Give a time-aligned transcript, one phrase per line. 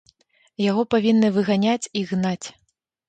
[0.69, 2.47] Яго павінны выганяць і гнаць.